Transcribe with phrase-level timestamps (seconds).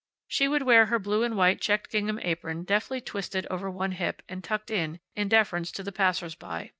[0.27, 4.23] She would wear her blue and white checked gingham apron deftly twisted over one hip,
[4.27, 6.69] and tucked in, in deference to the passers by.